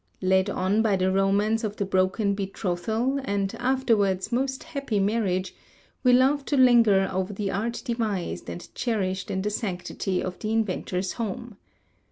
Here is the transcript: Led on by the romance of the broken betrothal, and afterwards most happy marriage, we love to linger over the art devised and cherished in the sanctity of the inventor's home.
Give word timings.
Led 0.23 0.49
on 0.49 0.81
by 0.81 0.95
the 0.95 1.11
romance 1.11 1.63
of 1.63 1.75
the 1.75 1.85
broken 1.85 2.33
betrothal, 2.33 3.19
and 3.23 3.53
afterwards 3.59 4.31
most 4.31 4.63
happy 4.63 4.99
marriage, 4.99 5.53
we 6.03 6.11
love 6.11 6.43
to 6.45 6.57
linger 6.57 7.07
over 7.13 7.33
the 7.33 7.51
art 7.51 7.83
devised 7.85 8.49
and 8.49 8.73
cherished 8.73 9.29
in 9.29 9.43
the 9.43 9.51
sanctity 9.51 10.19
of 10.19 10.39
the 10.39 10.51
inventor's 10.53 11.11
home. 11.13 11.55